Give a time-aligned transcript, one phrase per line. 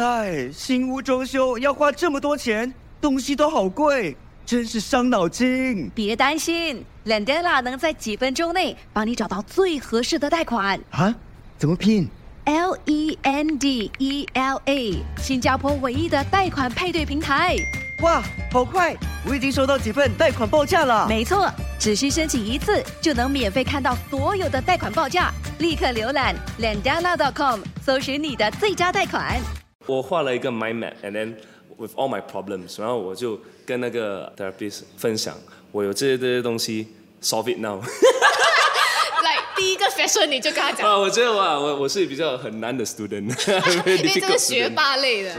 [0.00, 5.90] 唉，新屋装修要花这么多钱，东西都好贵，真是伤脑筋。
[5.94, 10.80] 别担心，Lendela 能在几分钟内帮你找到最合适的贷款。
[10.90, 11.14] 啊？
[11.58, 12.08] 怎么拼
[12.46, 17.56] ？L E N D E L A，新加坡唯一的贷款配对平台。
[18.00, 18.96] 哇，好快！
[19.28, 21.06] 我已经收到几份贷款报价了。
[21.06, 25.30] 没错，只需申请一次就能免费看到所有的贷款报价。
[25.58, 29.38] 立刻浏览 Lendela.com，搜寻你的最佳贷款。
[29.86, 31.34] 我画了一个 mind map，and then
[31.78, 35.34] with all my problems，然后我就跟那个 therapist 分享，
[35.72, 36.86] 我有这些这些东西
[37.22, 37.80] ，solve it now。
[39.24, 43.30] 来，第一个 fashion 你就跟他讲，啊，我觉得哇，我我是比较很难的 student，
[43.74, 45.30] 因为这个学霸类的。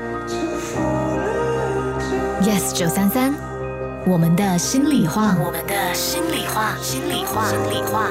[2.41, 3.35] Yes 九三三，
[4.07, 8.09] 我们的心里话，我们的心里话，心里话，心里话。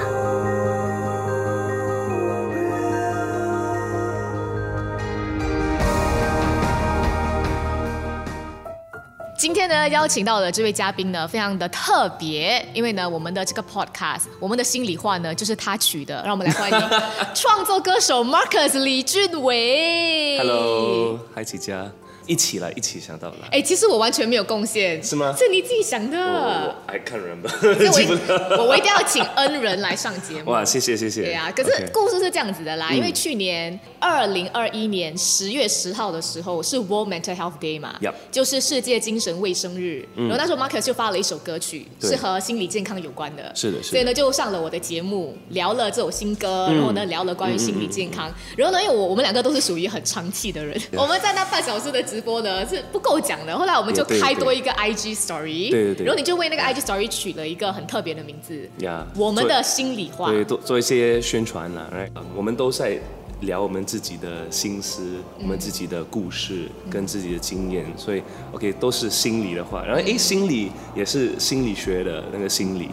[9.40, 16.90] 今天呢，邀请到的这位嘉宾呢，非常的特别，因为呢，我们的这个 podcast，我们的心里话呢，就是他取的，让我们来欢迎
[17.34, 20.36] 创作歌手 Marcus 李俊伟。
[20.36, 21.90] Hello，嗨起家，
[22.30, 23.48] 一起来，一起想到了。
[23.50, 26.76] 哎，其实我完全没有贡献，是吗是你自己想我的。
[26.86, 27.50] I can't remember，
[27.92, 28.56] 我一 得。
[28.56, 30.52] 我我一定要请恩人来上节目。
[30.52, 31.22] 哇，谢谢谢谢。
[31.22, 37.98] 对啊、可是故事是这样子的啦，因为去年二零二一年十月十号的时候是 World Mental Health Day 嘛
[38.30, 40.06] 就是世界精神卫生日。
[40.14, 43.50] 然后那时候 Marcus 就发了一首歌曲，是和心理健康有关的。
[43.56, 48.32] 是的是的所以呢，就上了我的节目，聊了这首新歌，然后呢，聊了关于心理健康。
[48.56, 53.56] 然后呢，因为我我们两个都是属于很长气的人，我们在那半小时的直播呢是不够讲的。
[53.56, 56.06] 后来我们就开多一个 IG Story，对对对。
[56.06, 60.30] 然后你就为那个 IG Story 取了一个很特别的名字，呀我们的心里话。
[60.30, 62.10] 对，做做一些宣传啦，right？
[62.36, 62.98] 我们都在
[63.40, 72.90] 聊我们自己的心思，我们自己的故事跟自己的经验，所以 OK 都是心理的话，然后诶，心理也是心理学的那个心理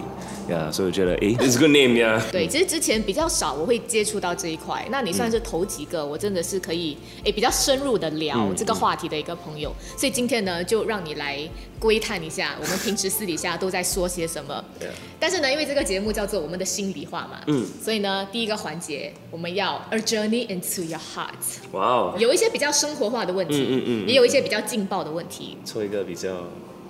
[0.50, 2.22] 呀所以我觉得诶，it's good name 呀。
[2.32, 11.40] 对，其实之前比较少我会接触到这一块，那你算是头几个，我真的是可以诶比较深入的聊这个话题的一个朋友，所以今天呢就让你来
[11.80, 14.64] 窥探一下我们平时私底下都在说些什么。
[14.80, 14.88] Yeah
[15.20, 21.34] 但是呢，因为这个节目叫做我们的心里话嘛，嗯所以呢第一个环节我们要 a journey into your heart，
[21.72, 25.58] 哇哦，有一些比较生活化的问题，嗯嗯嗯嗯也有一些比较劲爆的问题。
[25.66, 26.44] 抽一个比较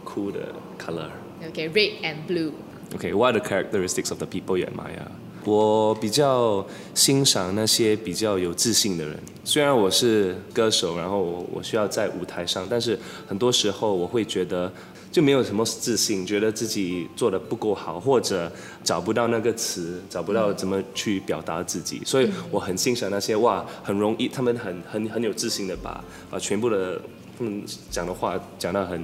[0.03, 0.39] 酷的
[0.77, 1.09] color。
[1.47, 2.51] OK，red、and blue。
[2.95, 5.07] Okay, what are the characteristics of the people you admire?
[5.43, 9.17] 我比较欣赏那些比较有自信的人。
[9.45, 14.71] 虽然我是歌手，然后我我需要在舞台上，但是很多时候我会觉得
[15.09, 18.51] 就没有什么自信，觉得自己做的不够好，或者
[18.83, 22.01] 找不到那个词，找不到怎么去表达自己。
[22.05, 26.99] 所以我很欣赏那些哇，很容易，他们很很很有自信的把把全部的
[27.37, 29.01] 他们讲的话讲到很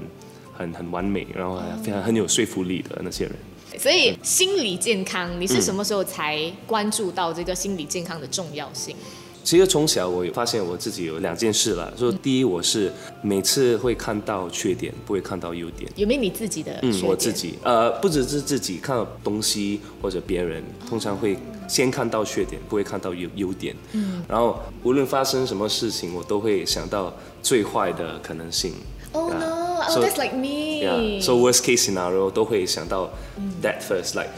[0.54, 3.34] 很很完美，然后还非常很有说服力的那些人。
[3.80, 8.96] 所以心理健康，你是什么时候才关注到这个心理健康的重要性？
[9.44, 12.90] 其实从小我有发现我自己有两件事了，说第一我是
[13.22, 15.92] 每次会看到缺点，不会看到优点。
[15.98, 23.76] 有没有你自己的缺嗯，我自己呃，不只是自己看到东西或者别人，通常会先看到缺点，不会看到优优点。
[23.92, 28.74] 嗯，然后无论发生什么事情，我都会想到最坏的可能性。
[29.12, 29.63] Oh Yeah.
[29.76, 30.84] Oh, So- that's like me.
[30.84, 33.10] Yeah, so worst case scenario 都会想到
[33.62, 34.16] that first.
[34.16, 34.30] Like，、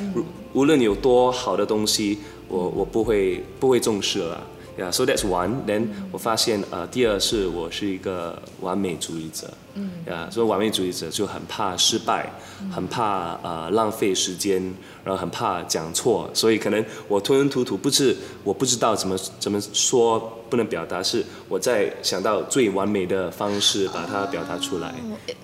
[0.54, 4.42] 无论有多好的东西，我我不会不会重视了。
[4.78, 5.66] Yeah, so that's one.
[5.66, 9.50] Then 我发现呃，第二是我是一个完美主义者。
[9.76, 9.90] 嗯。
[10.06, 12.30] Yeah，所以完美主义者就很怕失败，
[12.74, 14.74] 很怕呃浪费时间，
[15.06, 24.96] 然后很怕讲错，所以可能我吞吞吐吐，不是我不知道怎么怎么说，不能表达，是我在想到最完美的方式把它表达出来。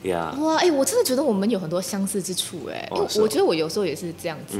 [0.03, 4.57] 呀、哇，哎，我真的觉得我们有很多相似之处，哎、因为我觉得我有时候也是这样子，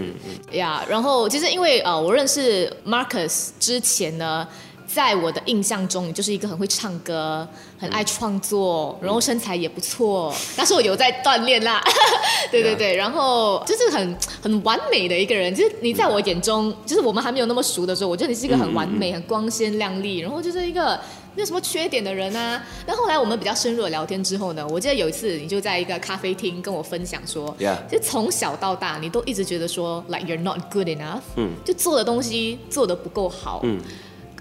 [0.55, 0.85] 呀。
[0.87, 4.47] 然后其实因为呃，我认识 Marcus 之前呢。
[4.93, 7.47] 在我的印象中，你就是一个很会唱歌、
[7.79, 10.33] 很爱创作，然后身材也不错。
[10.55, 11.81] 但是我有在锻炼啦，
[12.51, 15.53] 对对对，然后就是很很完美的一个人。
[15.53, 20.99] 就是你在我眼中，就是我们还没有那么熟的时候，我觉得你是一个很完美、很光鲜亮丽，然后就是一个
[21.35, 22.61] 没有什么缺点的人啊。
[22.85, 27.55] 那后来我们比较深入的聊天之后呢，我记得有一次你就在一个咖啡厅跟我分享说
[27.89, 33.79] 就从小到大你都一直觉得说，like you're not good enough，嗯就做的东西做的不够好，嗯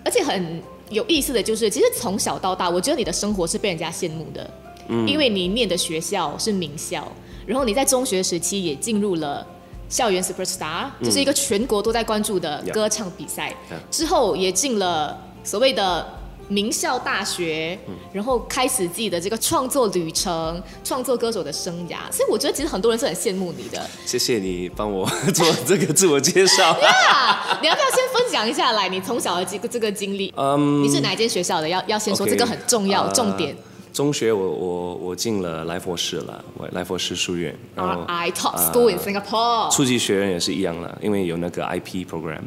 [0.05, 4.51] 而且很有意思的就是，其实从小到大，我觉得你的生活是被人家羡慕的，
[4.89, 7.07] 嗯因为你念的学校是名校，
[7.47, 9.47] 然后你在中学时期也进入了。
[9.89, 13.53] 校园 Superstar 就是一个全国都在关注的歌唱比赛
[13.91, 16.07] 之后也进了所谓的
[16.51, 17.79] 名校大学，
[18.13, 21.99] 然后开始自己的这个创作旅程，创作歌手的生涯。
[22.11, 23.89] 所以我觉得其实很多人是很羡慕你的。
[24.05, 26.73] 谢谢你帮我做这个自我介绍。
[26.77, 30.35] 啊，你要不要先分享一下来你从小的这个这个经历？
[30.37, 31.69] 嗯你是哪一间学校的？
[31.69, 33.57] 要要先说这个很重要，呃重点。
[33.93, 39.71] 中学我我我进了来佛士了，我来佛士书院，然后 I school in Singapore。
[39.75, 42.41] 初级学院也是一样了，因为有那个 IP program。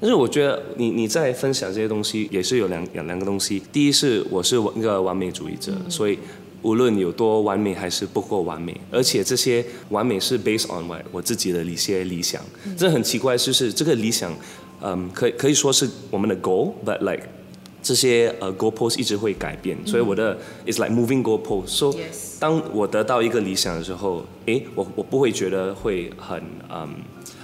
[0.00, 6.18] 但是我觉得你你在分享这些东西也是有两两两个东西，第一是我是一个完美主义者，所以
[6.62, 12.40] 无论有多完美还是不够完美，而且这些完美是 based on 我我自己的一些理想。
[12.76, 14.32] 这很奇怪，就是这个理想，
[14.80, 17.28] 嗯，可以可以说是我们的 goal，but like
[17.82, 20.36] 这些呃 goal post 一直会改变，所以我的
[20.66, 21.68] is like moving goal post。
[21.68, 21.94] So
[22.40, 26.40] 当我得到一个理想的时候，诶，我我不会觉得会很
[26.70, 26.88] 嗯、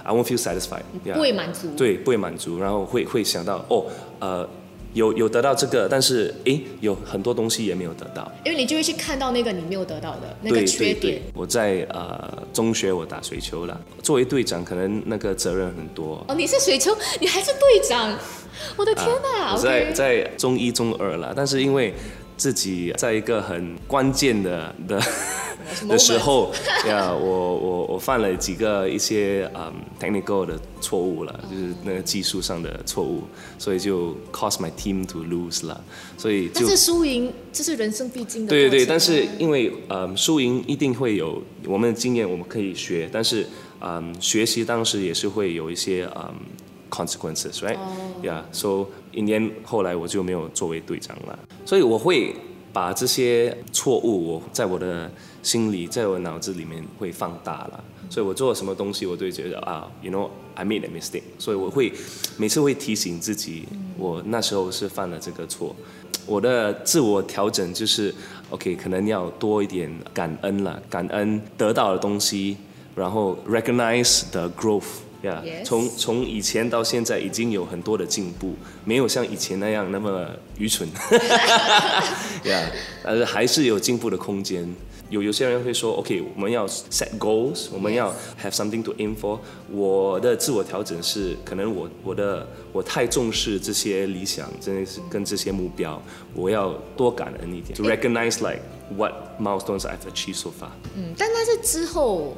[0.03, 0.83] i won't feel satisfied，
[1.13, 3.85] 不会满足对，不会满足，然后会会想到哦，
[4.19, 4.47] 呃，
[4.95, 8.31] 有有得到这个，但是诶，有很多东西也没有得到。
[8.45, 16.25] 因为你就会去看到那个你没有得到的那个缺对对点。，我在呃中学我打水球了，作为队长可能那个责任很多。
[16.29, 18.17] 哦，你是水球，你还是队长，
[18.77, 21.93] 我的天哪、啊我在在中一中二了，但是因为
[22.37, 25.01] 自己在一个很关键的的
[25.87, 26.51] 的时候
[26.87, 33.23] 呀，我我我犯了几个一些嗯 technical 的错误了，就是那个技术上的错误，
[33.57, 35.83] 所以就 cause my team to lose 了，
[36.17, 43.47] 所以就但是输赢这是人生必经的对对对，但是因为嗯输赢一定会有我们的经验，我们可以学，但是
[43.81, 46.33] 嗯学习当时也是会有一些嗯
[46.89, 52.35] consequences，right？Yeah，so、一年后来我就没有作为队长了，所以我会
[52.75, 55.09] 把这些错误我在我的
[55.41, 57.81] 心里，在我脑子里面会放大了。
[58.09, 61.93] 所以我做了什么东西，我都会觉得啊，you know I made a mistake，所以我会
[62.35, 63.65] 每次会提醒自己，
[63.97, 65.73] 我那时候是犯了这个错。
[66.25, 68.13] 我的自我调整就是
[68.49, 72.57] ，OK，可能要多一点感恩了，感恩得到的东西，
[72.93, 75.04] 然后 recognize the growth。
[75.25, 78.55] 呀 Yes 从从以前到现在已经有很多的进步，
[78.85, 80.27] 没有像以前那样那么
[80.57, 80.87] 愚蠢。
[82.45, 82.69] 呀，
[83.03, 84.73] 但是还是有进步的空间。
[85.11, 88.11] 有有些人会说，OK，我们要 set goals，我们要
[88.41, 89.37] have something to aim for。
[89.71, 96.01] 我的自我调整是，可能我我的我太重视这些理想，真的是跟这些目标，
[96.33, 98.61] 我要多感恩一点，to recognize like
[98.97, 100.71] what milestones I've achieved so far。
[100.95, 102.35] 嗯，但但是之后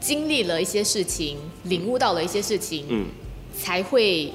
[0.00, 3.06] 经历了一些事情，领悟到了一些事情，嗯，
[3.56, 4.32] 才会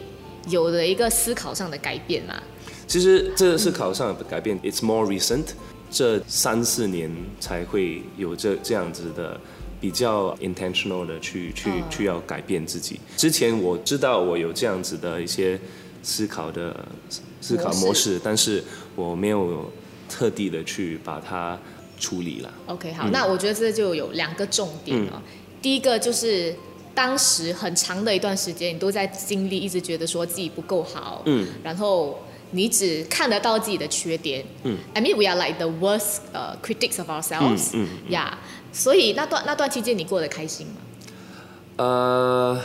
[0.50, 2.34] 有了一个思考上的改变嘛。
[2.86, 5.46] 其实这思考上的改变，it's more recent，
[5.90, 9.40] 这三四年才会有这这样子的
[9.80, 13.00] 比较 intentional 的去去嗯去要改变自己。
[13.16, 15.60] 之前我知道我有这样子的一些
[16.04, 16.86] 思考的
[17.40, 18.62] 思考模模式，但是
[18.96, 19.72] 我没有
[20.10, 21.58] 特地的去把它
[21.98, 22.54] 处理了。
[22.68, 25.22] OK，好，那我觉得这就有两个重点哦。
[25.64, 26.54] 第一个就是
[26.94, 32.20] 当时很长的一段时间，你都在经历，一直觉得说自己不够好，嗯，然后
[32.52, 38.38] 你只看得到自己的缺点，嗯，I mean we are like the worst 呃、critics of ourselves，嗯呀、
[38.74, 40.74] 所以那段那段期间你过得开心吗？
[41.78, 42.62] 呃，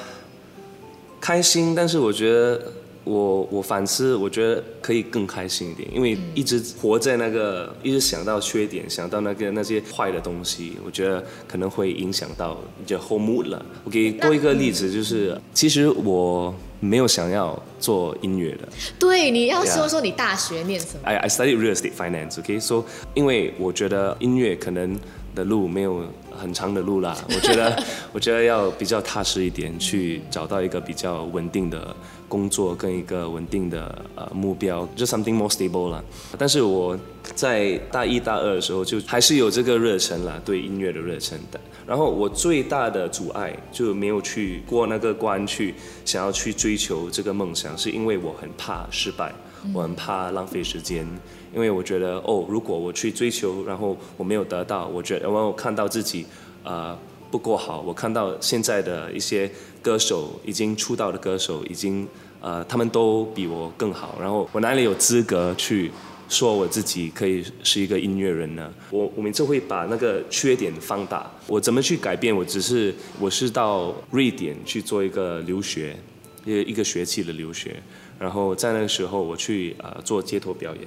[1.21, 2.73] 开心，但是我觉得
[3.09, 13.65] 我我反思，我觉得可以更开心一点，因为一直活在那个，一直想到缺点，想到那个那些坏的东西，我觉得可能会影响到你的 whole mood 了。
[13.85, 18.69] 我给多一个例子，就是其实我没有想要做音乐的。
[18.99, 22.39] 对，你要说说你大学念什么？I I studied real estate finance.
[22.39, 22.85] OK, so
[23.15, 24.99] 因为我觉得音乐可能
[25.39, 26.03] 的路没有
[26.37, 27.81] 很长的路啦， 我觉得
[28.13, 31.95] 我觉得要比较踏实一点，去找到一个比较稳定的
[32.27, 36.03] 工作跟一个稳定的呃目标，就 something more stable 啦。
[36.37, 36.99] 但是我
[37.37, 41.61] 在大一大二的时候就还是有这个热忱啦，对音乐的热忱的。
[41.87, 49.33] 然后我最大的阻碍就没有去过那个关，去想要去追求这个梦想，是因为我很怕失败，
[49.73, 51.07] 我很怕浪费时间，
[51.55, 56.27] 因为我觉得哦，如果我去追求，然后我没有得到，我觉得然后我看到自己
[56.65, 56.97] 呃
[57.31, 59.51] 不够好，我看到现在的一些
[59.83, 62.07] 歌手已经出道的歌手已经
[62.41, 65.91] 呃他们都比我更好，然后我哪里有资格去？
[66.31, 68.71] 说我自己可以是一个音乐人呢？
[68.91, 71.27] 我我们就会把那个缺点放大。
[71.47, 72.37] 我怎么去改变？
[72.37, 75.97] 我只是我是到瑞典去做一个留学，
[76.45, 77.83] 一个一个学期的留学。
[78.19, 80.85] 然后在那个时候，我去呃做街头表演。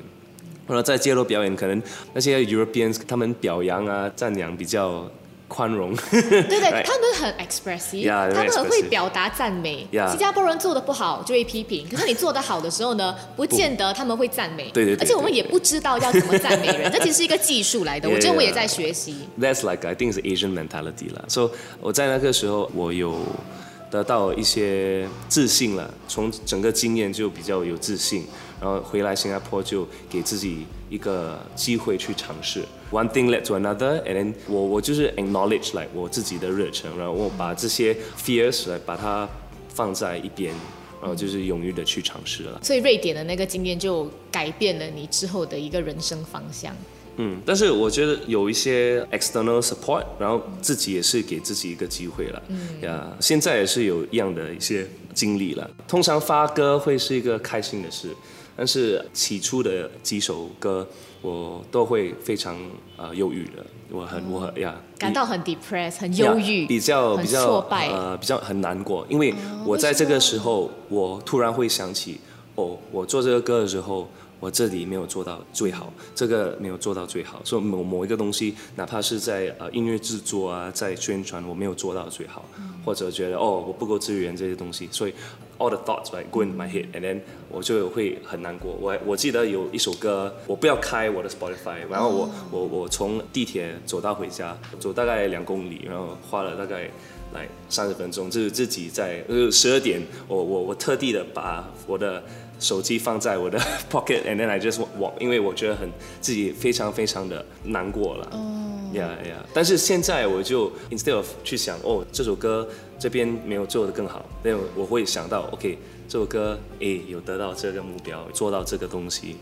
[0.71, 1.81] 然后在街头表演，可能
[2.13, 5.05] 那些 Europeans 他们表扬啊、赞扬比较
[5.49, 5.93] 宽容。
[6.09, 9.85] 对对他们很 expressive，Yeah, 他们很会 expressive 表达赞美。
[9.91, 14.69] 新加坡人做的不好就会批评，可是你做的好的时候呢， 不见得他们会赞美。
[14.73, 18.09] 对对对而且我们也不知道要怎么赞美人， 这其实是一个技术来的。
[18.09, 19.15] 我觉得我也.在学习。
[19.39, 21.23] That's like I think is Asian mentality 啦。
[21.27, 21.51] So
[21.81, 23.17] 我在那个时候我有
[23.91, 28.23] 得到一些自信了，从整个经验就比较有自信，
[28.61, 32.63] 然后回来新加坡就给自己一个机会去尝试。
[32.89, 39.27] One thing led to another, and then 我我就是 acknowledge like 我自己的热忱，然后我把这些 fears 来把它
[39.67, 40.53] 放在一边，
[41.01, 42.59] 然后就是勇于的去尝试了。
[42.63, 46.73] 所以瑞典的那个经验就改变了你之后的一个人生方向。
[47.21, 52.41] 嗯，但是我觉得有一些 external support，然后自己也是给自己一个机会了。
[52.47, 55.69] 嗯呀，现在也是有一样的一些经历了。
[55.87, 58.09] 通常发歌会是一个开心的事，
[58.57, 60.87] 但是起初的几首歌
[61.21, 62.57] 我都会非常
[62.97, 67.89] 呃忧郁的，我很我很呀感到很 depressed，很忧郁，呀比较比较挫败。
[67.89, 69.33] 呃比较很难过，因为
[69.65, 72.19] 我在这个时候，我突然会想起，
[72.55, 74.09] 哦，我做这个歌的时候，
[74.41, 82.43] 我这里没有做到最好，这个没有做到最好，所以某某一个东西，哪怕是在呃音乐制作啊，在宣传，我没有做到最好，
[82.83, 85.13] 或者觉得哦我不够资源这些东西，所以
[85.59, 87.19] all the thoughts right go in my head，and then
[87.49, 88.75] 我就会很难过。
[88.81, 96.89] 我我记得有一首歌，我不要开我的 Spotify，然后我、我我从地铁走到回家，走大概两公里，然后花了大概
[97.35, 102.23] 来三十分钟，就是自己在呃十二点，我我我特地的把我的
[102.61, 103.59] 手机放在我的
[103.91, 105.91] pocket，and then I just walk，因为我觉得很
[106.21, 108.31] 自己非常非常的难过了。
[108.93, 109.37] 呀呀！
[109.53, 112.67] 但是现在我就 instead of 去想哦，这首歌
[112.99, 115.77] 这边没有做的更好，那我会想到 OK，
[116.09, 119.37] 这首歌诶有得到这个目标，做到这个东西，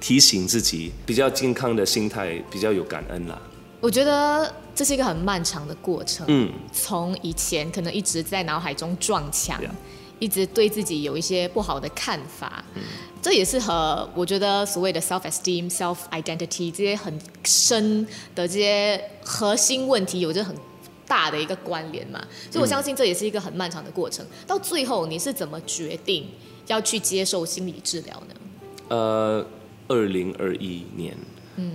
[0.00, 3.38] 提醒自己比较健康的心态，比较有感恩啦。
[3.78, 6.24] 我觉得这是一个很漫长的过程。
[6.30, 9.68] 嗯，从以前可能一直在脑海中撞墙 Yeah
[10.18, 12.64] 一直对自己有一些不好的看法，
[13.20, 20.54] 这也是和我觉得所谓的 self esteem、self identity 这些很深的这些核心问题有着很
[21.06, 22.22] 大的一个关联嘛。
[22.50, 24.24] 所以我相信这也是一个很漫长的过程。
[24.46, 26.26] 到最后你是怎么决定
[26.66, 28.34] 要去接受心理治疗呢？
[28.88, 29.46] 呃，
[29.88, 31.16] 二零二一年，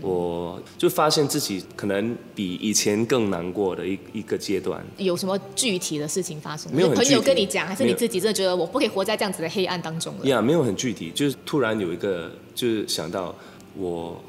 [0.02, 4.84] 我就发现自己可能比以前更难过的一一个阶段。
[4.98, 6.74] 有什么具体的事情发生？
[6.74, 10.26] 没有朋友跟你讲，还是你自己真的觉得我不可以活在这样子的黑暗当中了？
[10.26, 13.34] 呀没有很具体，就是突然有一个，就是想到
[13.78, 14.22] 我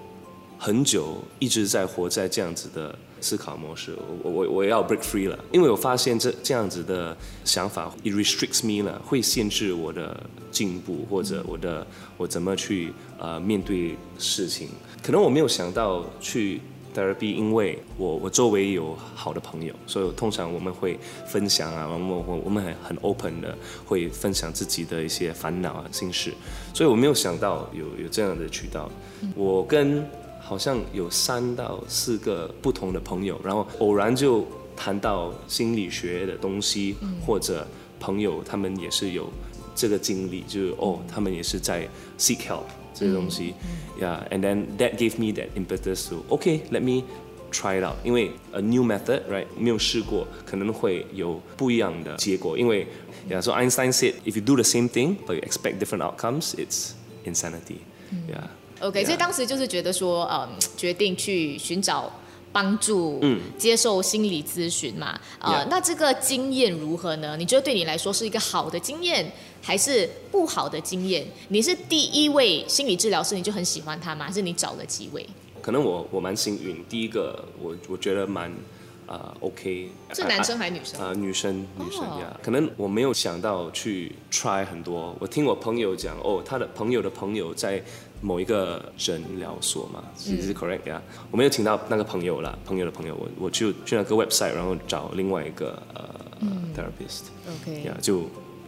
[0.59, 10.18] 很久一直在活在这样子的思考模式，我我我要 break free 了，因为我发现这这样子的想法 it restricts me 了，会限制我的
[10.50, 11.86] 进步或者我的
[12.16, 14.68] 我怎么去呃面对事情，
[15.02, 16.60] 可能我没有想到去
[16.94, 26.32] therapy，因为我我周围有好的朋友，所以通常我们会分享啊，我们我我们很很 open 的会分享自己的一些烦恼啊心事，
[26.74, 28.90] 所以我没有想到有有这样的渠道。
[29.36, 30.04] 我跟
[30.50, 34.45] 好像有三到四个不同的朋友，然后偶然就
[34.75, 36.95] 谈到心理学的东西，
[37.25, 37.65] 或者
[38.00, 39.29] 朋友他们也是有
[39.75, 43.53] 这个经历，就是哦，他们也是在 seek help 这些东西、
[44.00, 47.03] y e a h and then that gave me that impetus to okay let me
[47.51, 52.88] try it out，因为 a new method right 没有试过，可能会有不一样的结果，因为
[53.29, 56.53] yeah so Einstein said if you do the same thing but you expect different outcomes
[56.55, 56.91] it's
[57.25, 57.79] insanity
[58.29, 58.47] yeah
[58.80, 62.12] OK，Yeah 所以当时就是觉得说，嗯，决定去寻找
[62.52, 67.37] 帮助，嗯接受心理咨询嘛，呃那这个经验如何呢？
[67.37, 69.30] 你觉得对你来说是一个好的经验，
[69.62, 71.26] 还是不好的经验？
[71.49, 74.25] 你是第一位心理治疗师，你就很喜欢他吗？
[74.26, 75.25] 还是你找了几位？
[75.62, 78.50] 可能我我蛮幸运，第一个我我觉得蛮
[79.06, 81.00] 啊、OK，是男生还是女生？
[81.00, 85.14] 啊、女生女生哦呀可能我没有想到去 try 很多。
[85.18, 87.82] 我听我朋友讲，哦，他的朋友的朋友在
[88.20, 91.00] 某一个诊疗所嘛，是是 correct 呀、
[91.30, 96.04] 我没有请到那个朋友啦，朋友的朋友，我我就去那个 website，然后找另外一个呃、
[96.76, 98.20] therapist，OK，呀、就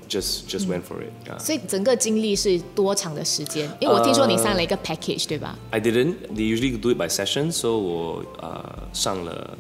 [0.09, 3.71] just just went for it 呀、所以整个经历是多长的时间？
[3.81, 6.15] 因为我听说你上了一个 package，对吧？I didn't.
[6.35, 9.57] They usually do it by session, so 我呃上了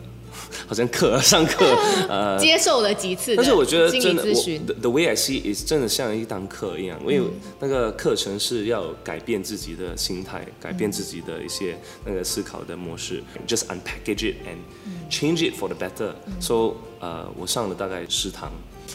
[0.66, 1.64] 好像课上课
[2.08, 2.38] 呃。
[2.38, 7.22] 接受了几次但是我觉得真的，我 the way I see is 真的像一堂课一样，因为
[7.60, 16.12] 那个课程是要改变自己的心态，改变自己的一些那个思考的模式，just unpackage it and change it for the better。
[16.40, 18.50] So 呃，我上了大概十堂，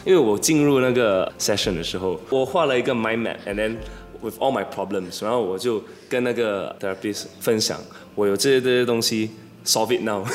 [0.06, 3.76] 因为我进入那个 session 的时候，我画了一个 mind map，and then
[4.22, 7.80] with all my problems，然后我就跟那个 therapist 分享，
[8.16, 9.32] 我有这些这些东西
[9.66, 10.26] ，solve it now。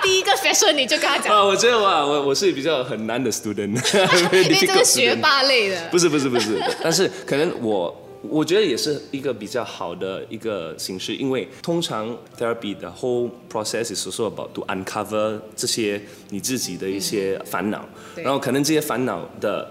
[0.00, 3.76] 来第一个 session 你就跟他讲，啊，我觉得哇，我我是比较很难的 student，
[4.32, 5.88] 因为这是学霸类的。
[5.90, 18.24] 不是不是不是， 但是可能我我觉得也是一个比较好的一个形式，因为通常 therapy 的 whole process is also about to uncover 这些你自己的一些烦恼，对。
[18.24, 19.66] 然后可能这些烦恼的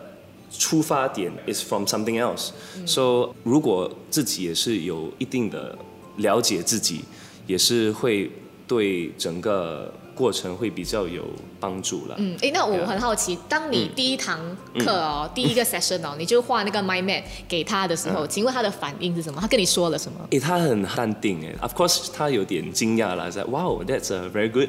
[0.52, 5.78] 出发点 is from something else，so 如果自己也是有一定的
[6.18, 7.02] 了解自己，
[7.46, 8.32] 也是会
[8.68, 11.24] 对整个过程会比较有
[11.62, 12.16] 帮助了。
[12.18, 14.38] 嗯，哎，那我很好奇，当你第一堂
[14.80, 19.40] 课哦，第一个 session 哦，你就画那个 mind map 给他的时候，请问他的反应是什么？
[19.40, 20.20] 他跟你说了什么？
[20.32, 24.68] 哎，他很淡定哎，Of course，他有点惊讶了，在 Wow，that's a very good。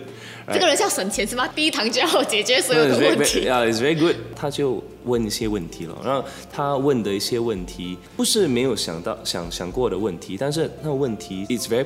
[0.52, 1.49] 这个人是要省钱是吗？
[1.52, 3.47] 第一堂就要解决所有的 问题。
[3.47, 4.14] Yeah, it's very good。
[4.37, 11.85] 他就问一些问题了，然后他问的一些问题不是没有想到想想过的问题，但是那个问题 it's very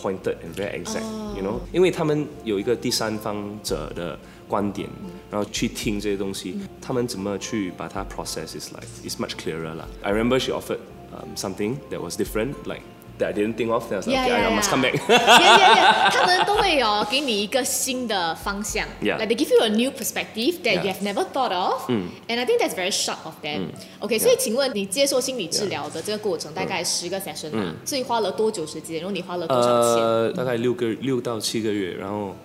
[0.00, 4.88] pointed and very exact，you、know，因为他们有一个第三方者的观点，
[5.30, 9.86] 然后去听这些东西，他们怎么去把它 process is like it's much clearer 啦。
[10.02, 10.78] I remember she offered
[11.12, 12.82] um, something that was different, like
[13.17, 13.87] that I didn't think of.
[13.89, 14.71] Then I was like, Yeah, okay, I yeah, must yeah.
[14.71, 14.93] come back.
[15.07, 16.09] yeah, yeah, yeah.
[16.11, 18.85] 他们都会哦，给你一个新的方向。
[19.01, 19.17] Yeah.
[19.17, 21.89] Like they give you a new perspective that you have never thought of.
[21.89, 23.69] And I think that's very sharp of them.
[23.99, 27.73] OK，所以请问你接受心理治疗的这个过程大概十个 session 嘛？
[27.85, 28.97] 所以花了多久时间？
[28.97, 30.03] 然后你花了多少钱？
[30.03, 32.35] 呃，大概六个六到七个月，然后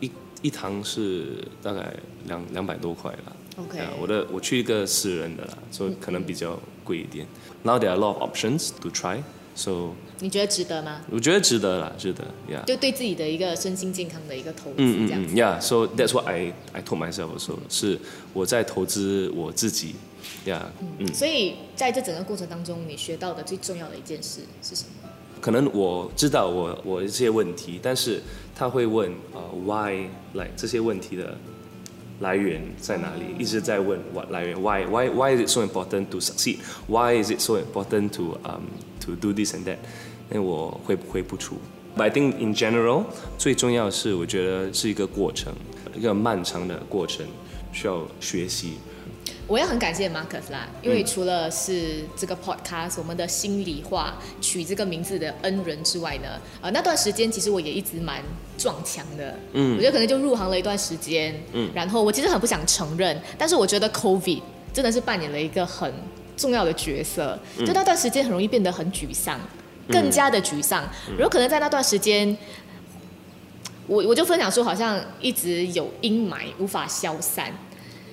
[0.00, 0.10] 一
[0.42, 1.92] 一堂是大概
[2.26, 3.32] 两两百多块啦。
[3.58, 7.26] OK 啊我的我去一个私人的啦，所以可能比较贵一点。
[7.62, 9.22] Now there are a lot of options to try,
[9.56, 11.00] so 你觉得值得吗？
[11.10, 12.64] 我觉得值得啦，值得，Yeah。
[12.64, 15.58] 就对自己的一个身心健康的一个投资，嗯嗯嗯这样。
[15.58, 15.60] ，Yeah.
[15.60, 17.98] So that's what I I told myself also，是
[18.32, 19.96] 我在投资我自己
[20.46, 20.62] ，Yeah。
[20.98, 25.08] 嗯，所以在这整个过程当中，你学到的最重要的一件事是什么？
[25.40, 28.22] 可能我知道我我这些问题，但是
[28.54, 31.36] 他会问呃 why like 这些问题的
[32.20, 33.36] 来源在哪里？
[33.38, 36.58] 一直在问 what 来源 why why why is it so important to succeed?
[36.86, 38.62] Why is it so important to um
[39.00, 39.76] to do this and that？
[40.30, 41.56] 那我回回不出。
[41.96, 43.04] But I think in general
[43.38, 45.52] 最重要的是我觉得是一个过程，
[45.94, 47.26] 一个漫长的过程，
[47.72, 48.74] 需要学习。
[49.46, 50.92] 我也很感谢 Marcus 啦，因嗯。
[50.92, 58.22] 为除了是这个 podcast 我们的心里话取这个名字的恩人之外呢，呃，那段时间其实我也一直蛮
[58.58, 65.92] 撞墙的，嗯，我觉得可能就入行了一段时间，嗯，然后我其实很不想承认，但是我觉得 COVID 真的是扮演了一个很
[66.36, 69.38] 重要的角色，就那段时间很容易变得很沮丧，
[69.88, 70.82] 更加的沮丧，
[71.16, 72.36] 然后可能在那段时间。
[73.88, 77.52] 我我就分享说，好像一直有阴霾无法消散，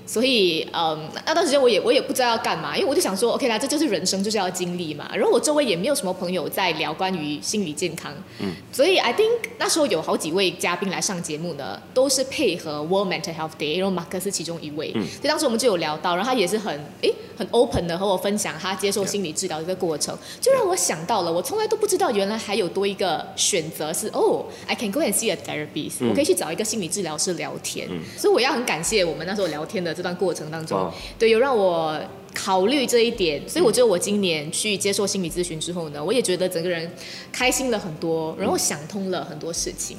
[0.05, 5.09] 所以，嗯，那段时间我也我也不知道要干嘛，因为我就想说，OK 啦，这就是人生，就是要经历嘛。
[5.13, 15.03] 然后我周围也没有什么朋友在聊关于心理健康，嗯，所以 I think 那时候有好几位嘉宾来上节目呢，都是配合 World Mental Health Day，然后马克思其中一位，嗯。
[15.05, 28.01] 所以当时我们就有聊到，然后他也是很诶很 open 的和我分享他接受心理治疗的一个过程，就让我想到了，我从来都不知道原来还有多一个选择是哦，I can go and see a therapist，、我可以去找一个心理治疗师聊天，嗯。
[28.17, 31.99] 所以我要很感谢我们那时候聊天的这段过程当中，对，有让我
[32.33, 33.41] 考虑这一点。
[33.47, 36.91] 所以我觉得我今年去接受心理咨询之后呢，我也觉得整个人
[37.31, 39.97] 开心了很多，然后想通了很多事情。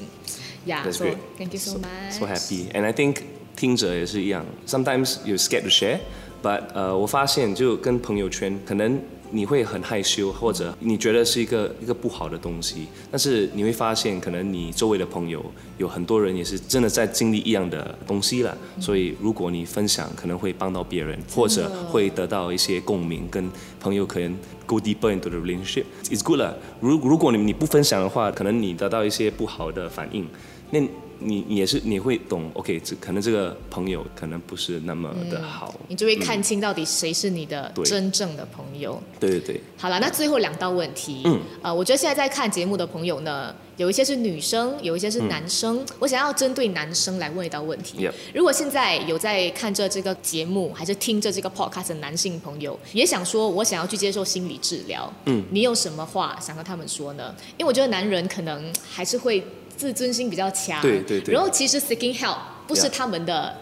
[0.67, 1.05] yeah so
[1.37, 3.17] thank you so much so happy and I think
[3.55, 4.45] 听者也是一样。
[4.67, 5.99] Sometimes you scared to share,
[6.43, 8.99] but 呃、uh,，我发现就跟朋友圈可能。
[9.35, 15.43] 你会很害羞，或者你觉得是一个一个不好的东西，但是你会发现，可能你周围的朋友
[15.77, 18.57] 有很多人也是真的在经历一样的东西了。
[18.79, 24.33] 所以如果你分享，可能会帮到别人，或者会得到一些共鸣，跟朋友可能
[24.65, 25.83] go deeper into the relationship.
[26.09, 26.57] is good 了。
[26.79, 30.25] 如如果你你不分享的话，可能你得到一些不好的反应，
[30.71, 30.79] 那
[31.19, 35.73] 你你也是你会懂，OK，这可能这个朋友可能不是那么的好。
[35.87, 39.01] 你就会看清到底谁是你的真正的朋友。
[39.19, 48.05] 对对对，好了，那最后两道问题，嗯呃，我觉得现在在看节目的朋友呢，有一些是女生，有一些是男生，我想要针对男生来问一道问题。
[48.05, 57.33] 嗯如果现在有在看着这个节目，还是听着这个 podcast 的男性朋友，也想说我想要去接受心理治疗，嗯你有什么话想跟他们说呢？
[57.57, 59.43] 因为我觉得男人可能还是会
[59.77, 61.33] 自尊心比较强，对对对。
[61.33, 63.55] 然后其实 seeking help 不是他们的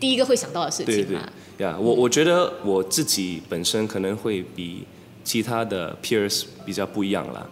[0.00, 1.04] 第一个会想到的事对对。
[1.04, 1.28] 情嘛。
[1.58, 4.84] 呀我我觉得我自己本身可能会比
[5.24, 7.46] 其他的 peers 比较不一样啦。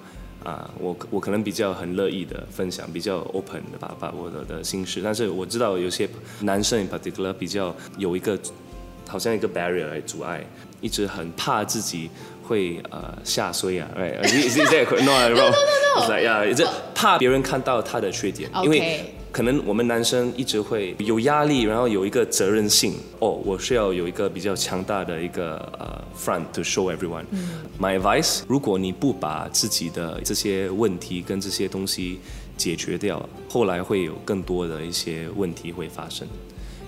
[0.44, 6.08] 啊，我我可能比较很乐意的分享，比较 open 的把把我的的心事，但是我知道有些
[6.42, 8.38] 男生 in particular 比较有一个
[9.08, 10.46] 好像一个 barrier 来阻碍，
[10.80, 12.08] 一直很怕自己
[12.46, 15.02] 会呃下衰啊，right？Is is that correct?
[15.02, 22.94] no no no no It's like yeah，这怕别人看到他的缺点因为可能我们男生一直会有压力，然后有一个责任心。
[23.18, 27.24] 哦，我需要有一个比较强大的一个呃 front to show everyone。
[27.78, 32.18] My advice：如果你不把自己的这些问题跟这些东西
[32.56, 36.26] 解决掉，后来会有更多的一些问题会发生。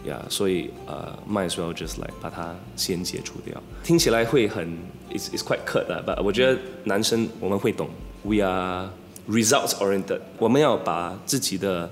[0.08, 3.62] 呀，所以呃，might as well just like 把它先解除掉。
[3.84, 4.66] 听起来会很
[5.10, 7.88] it's it's quite cut 的，but 我觉得男生我们会懂。
[8.22, 8.90] We are
[9.28, 11.88] results oriented，我们要把自己的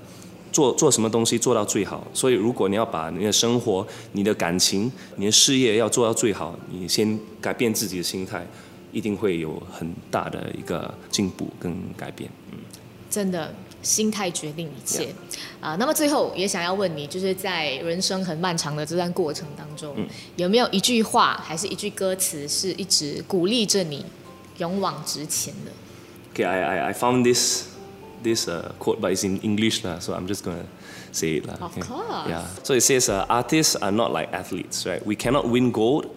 [0.51, 2.05] 做做什么东西做到最好。
[2.13, 8.45] 所以如果你要把你的生活、你的感情、你的事业要做到最好，你先改变自己的心态，
[8.91, 12.29] 一定会有很大的一个进步跟改变。
[12.51, 12.57] 嗯，
[13.09, 13.53] 真的。
[13.81, 15.13] 心态决定一切，
[15.61, 19.95] 啊，那么最后也想要问你，就是在人生很漫长的这段过程当中，
[20.35, 24.05] 有没有一句话还是一句歌词是一直鼓励着你
[24.57, 25.71] 勇往直前的
[26.33, 27.65] ？Okay, I I I found this
[28.23, 30.65] this uh quote, but it's in English lah, so I'm just gonna
[31.11, 31.57] say it lah.
[31.59, 32.27] Of course.
[32.27, 32.45] Yeah.
[32.63, 35.05] So it says, uh, artists are not like athletes, right?
[35.05, 36.07] We cannot win gold.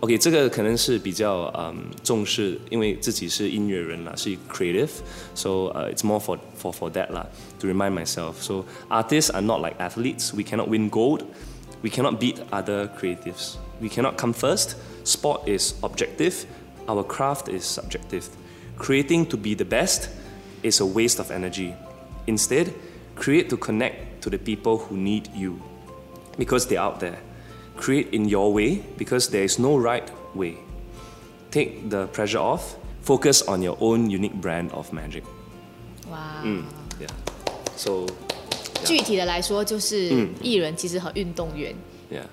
[0.00, 7.26] OK，这个可能是比较嗯重视，因为自己是音乐人啦，是 creative，so 呃，it's more for for for that 啦，
[7.58, 8.34] to remind myself.
[8.40, 10.34] So artists are not like athletes.
[10.34, 11.22] We cannot win gold.
[11.82, 13.56] We cannot beat other creatives.
[13.80, 14.76] We cannot come first.
[15.04, 16.44] Sport is objective.
[16.86, 18.28] Our craft is subjective.
[18.76, 20.10] Creating to be the best
[20.62, 21.74] is a waste of energy.
[22.26, 22.74] Instead,
[23.16, 25.58] create to connect to the people who need you
[26.36, 27.18] because they're out there
[27.79, 30.03] Create in your way because there is no right
[30.35, 30.55] way.
[31.51, 35.23] Take the pressure off, focus on your own unique brand of magic.
[36.09, 36.43] Wow.
[36.43, 36.63] Mm,
[36.99, 37.09] yeah.
[37.75, 38.05] So
[38.83, 41.73] 具体的来说，就是艺人其实和运动员
[42.11, 42.23] yeah.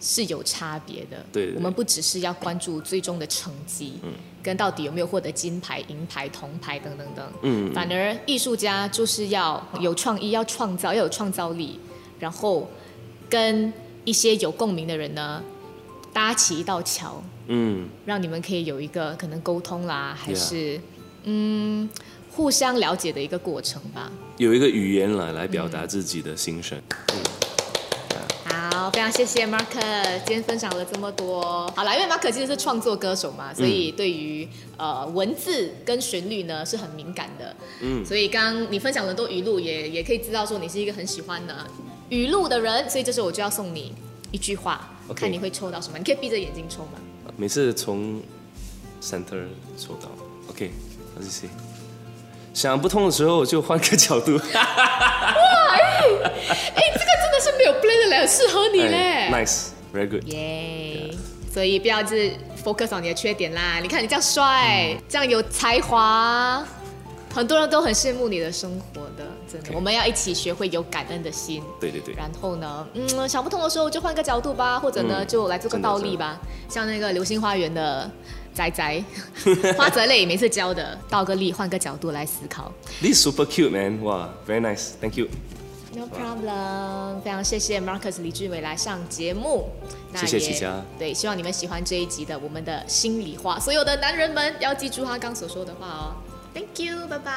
[0.00, 1.24] 是有差别的。
[1.32, 4.12] 对，我们不只是要关注最终的成绩，嗯，
[4.42, 11.78] 跟到底有没有获得金牌、银牌、铜牌等等等，嗯，反而艺术家就是要有创意，要创造，要有创造力，
[12.18, 12.68] 然后
[13.30, 13.72] 跟
[14.04, 15.42] 一些有共鸣的人呢，
[16.12, 20.80] 搭起一道桥，嗯，让你们可以有一个可能沟通啦，还是
[21.24, 21.88] 嗯
[22.30, 24.10] 互相了解的一个过程吧。
[24.36, 26.78] 有一个语言来来表达自己的心声。
[28.46, 29.64] 好，非常谢谢 Mark
[30.26, 31.66] 今天分享了这么多。
[31.74, 37.56] 好了，因为 Mark 其实是创作歌手嘛，所以对于呃文字跟旋律呢是很敏感的。
[37.80, 41.54] 嗯，所以刚刚你分享的多语录，也也可以知道说你是一个很喜欢的。
[42.10, 43.94] 语录的人，所以这时候我就要送你
[44.30, 45.98] 一句话，看你会抽到什么。
[45.98, 47.00] 你可以闭着眼睛抽吗？
[47.36, 48.22] 每次从
[49.02, 49.44] center
[49.76, 50.08] 抽到
[50.48, 50.70] ，OK，
[51.16, 51.48] 我继续。
[52.52, 54.36] 想不通的时候就换个角度。
[54.36, 55.80] 哇，哎，
[56.76, 59.28] 哎，这个真的是没有 play 的，适合你嘞。
[59.32, 60.22] Nice，very good。
[60.28, 61.10] 耶，
[61.52, 63.80] 所以不要是 focus on 你的缺点啦。
[63.80, 66.64] 你看你这样帅，这样有才华。
[67.34, 69.70] 很多人都很羡慕你的生活的，真的。
[69.74, 71.60] 我们要一起学会有感恩的心。
[71.80, 72.14] 对对对。
[72.14, 76.40] 然后呢，嗯，想不通的时候就换个角度吧，或者呢，就来做个倒立吧。
[76.68, 78.08] 像那个流星花园的
[78.54, 79.04] 仔仔，
[79.76, 82.72] 花泽类每次教的，倒个立，换个角度来思考。
[83.02, 85.26] This super cute man，哇，very nice，thank you。
[85.96, 89.68] No problem，非常谢谢 Marcus 李俊伟来上节目。
[90.14, 90.82] 谢谢齐家。
[90.98, 93.60] 对，希望你们喜欢这一集的我们的心里话。
[93.60, 96.14] 所有的男人们要记住他刚所说的话哦。
[96.54, 97.32] Thank you，拜拜。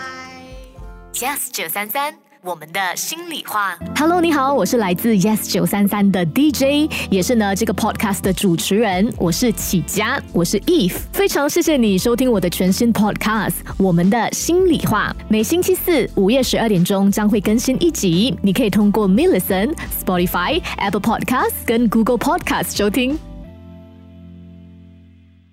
[1.14, 3.76] Yes 九三三，我们的心里话。
[3.96, 9.12] Hello，你好，我是来自 Yes 九三三的 DJ，也是呢这个 podcast 的主持人。
[9.18, 11.00] 我是启佳，我是 Eve。
[11.12, 13.50] 非常谢谢你收听我的全新 podcast
[13.80, 15.16] 《我们的心里话》。
[15.28, 23.18] 每星期四午夜十二点钟将会更新一集，你可以通过 m i l l i c e n Spotify、Apple Podcasts 跟 Google Podcasts 收听。